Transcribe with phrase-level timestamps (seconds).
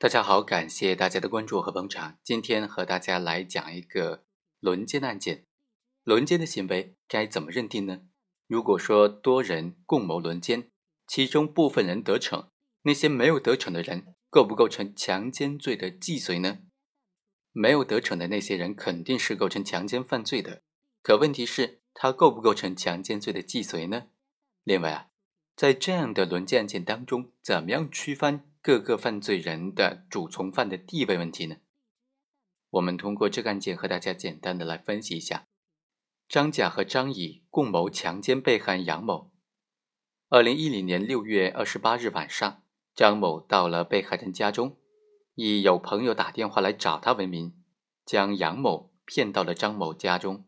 [0.00, 2.20] 大家好，感谢大家的关注和捧场。
[2.22, 4.22] 今天和大家来讲一个
[4.60, 5.44] 轮奸案件。
[6.04, 8.02] 轮奸的行为该怎么认定呢？
[8.46, 10.70] 如果说多人共谋轮奸，
[11.08, 12.48] 其中部分人得逞，
[12.82, 16.60] 那些没有得逞的人构不构成强奸罪的既遂呢？
[17.50, 20.62] 没有得逞的那些人肯定是构成强奸犯罪的，
[21.02, 24.06] 可问题是，他构不构成强奸罪的既遂呢？
[24.62, 25.08] 另外啊，
[25.56, 31.56] 在这样的轮奸案件当中，怎么样区分各个犯罪人的主从犯的地位问题呢？
[32.70, 35.46] 我们通过这个案件和大家简单的来分析一下：
[36.28, 39.32] 张甲和张乙共谋强奸被害人杨某。
[40.28, 42.62] 二零一零年六月二十八日晚上，
[42.94, 44.76] 张某到了被害人家中。
[45.34, 47.62] 以有朋友打电话来找他为名，
[48.04, 50.44] 将杨某骗到了张某家中。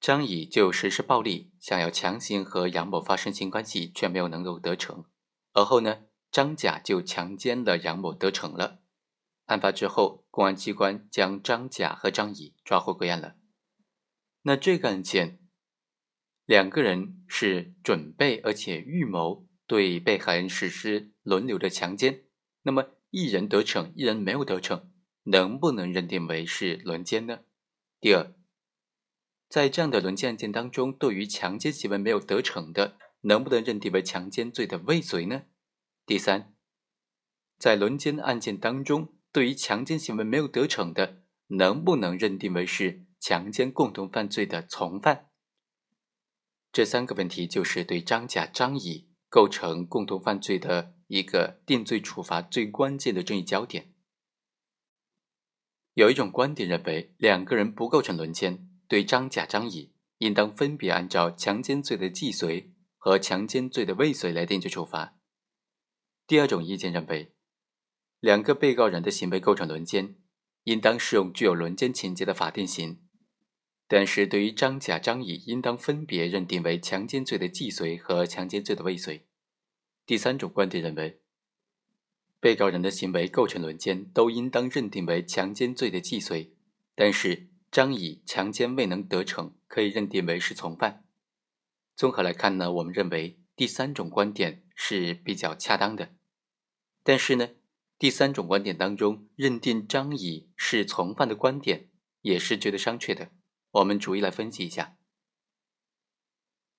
[0.00, 5.04] 张乙就实施暴力，想要强行和杨某发生性关系，却没有能够得逞。
[5.52, 8.80] 而后呢，张甲就强奸了杨某，得逞了。
[9.44, 13.36] 案发之后，公安机关将张甲和张乙抓获归案了。
[14.42, 15.38] 那这个案件，
[16.44, 22.24] 两个人是准备而且预谋对被害人实施轮流的强奸，
[22.62, 22.94] 那么。
[23.14, 24.90] 一人得逞，一人没有得逞，
[25.24, 27.40] 能不能认定为是轮奸呢？
[28.00, 28.32] 第二，
[29.50, 35.42] 在这样的轮奸案件当中，对于强奸行为没有得逞的，能不能认定为强奸罪的未遂呢？
[36.06, 36.54] 第三，
[37.58, 45.30] 在轮奸案件当中，对于强奸行为没有得逞的，能不能认定为是强奸共同犯罪的从犯？
[46.72, 50.94] 这三个问题就是对张甲、张乙构成共同犯罪的。
[51.08, 53.92] 一个定罪处罚最关键的争议焦点。
[55.92, 65.18] 有一种观点认为，两个人不构成轮奸，对张甲、张乙应当分别按照强奸罪的既遂和强奸罪的未遂来定罪处罚。
[66.26, 67.32] 第二种意见认为，
[68.20, 70.14] 两个被告人的行为构成轮奸，
[70.64, 73.00] 应当适用具有轮奸情节的法定刑，
[73.88, 79.26] 但是对于张甲、张乙，应当分别认定为强奸罪的既遂和强奸罪的未遂。
[80.06, 81.20] 第三种观点认为，
[82.40, 86.54] 被告人的行为构成轮奸，都应当认定为强奸罪的既遂，
[86.94, 91.04] 但是张乙强奸未能得逞，可以认定为是从犯。
[91.94, 96.12] 综合来看呢，我们认为第三种观点是比较恰当的。
[97.04, 97.50] 但是呢，
[98.00, 101.88] 第三种观点当中认定张乙是从犯的观点
[102.22, 103.30] 也是值得商榷的。
[103.70, 104.96] 我们逐一来分析一下。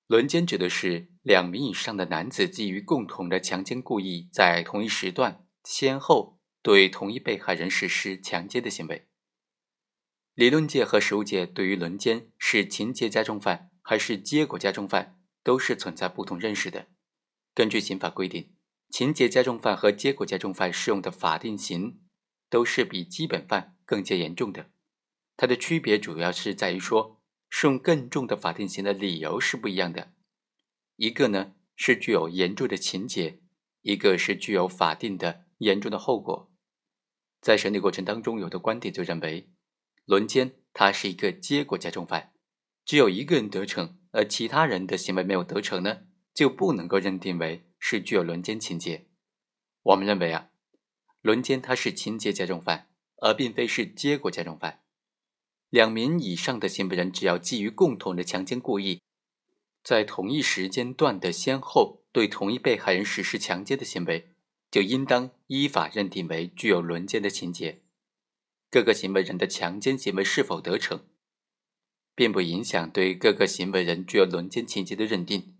[0.06, 9.08] 轮奸指的是两名以上的男子基于共同的强奸故意，在同一时段先后对同一被害人实施强奸的行为。
[10.34, 16.88] 理论界和实务界对于轮奸是情节加重犯还是结果加重犯，都是存在不同认识的。
[17.54, 18.52] 根据刑法规定，
[18.90, 22.00] 情节加重犯和结果加重犯适用的法定刑
[22.50, 24.70] 都是比基本犯更加严重的。
[25.36, 27.20] 它的区别主要是在于说。
[27.56, 30.12] 适用更重的法定刑的理由是不一样的，
[30.96, 33.38] 一个呢是具有严重的情节，
[33.82, 36.50] 一个是具有法定的严重的后果。
[37.40, 39.52] 在审理过程当中，有的观点就认为，
[40.04, 42.32] 轮奸它是一个结果加重犯，
[42.84, 45.98] 只有一个人得逞，而其他人的行为没有得逞呢，
[46.34, 49.06] 就不能够认定为是具有轮奸情节。
[49.84, 50.50] 我们认为啊，
[51.22, 54.80] 轮奸它是情节加重犯，而并非是结果加重犯。
[55.70, 59.00] 两名以上的行为人，只要基于共同的强奸故意，
[59.82, 64.34] 在同一时间段的先后对同一被害人实施强奸的行为，
[64.70, 67.82] 就应当依法认定为具有轮奸的情节。
[68.70, 71.04] 各个行为人的强奸行为是否得逞，
[72.14, 75.53] 并不影响对各个行为人具有轮奸情节的认定。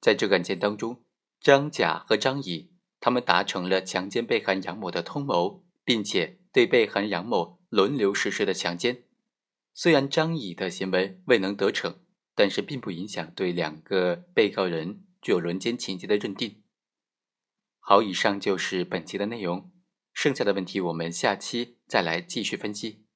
[0.00, 1.04] 在这个案件当中，
[1.40, 9.04] 张甲和张乙他们达成了强奸被害杨某的通谋，并且对被害杨某轮流实施的强奸。
[9.72, 12.00] 虽然张乙的行为未能得逞，
[12.34, 16.62] 但是并不影响对两个被告人具有轮奸情节的认定。
[17.78, 19.70] 好，以上就是本期的内容，
[20.12, 23.06] 剩下的问题我们下期再来继续分析。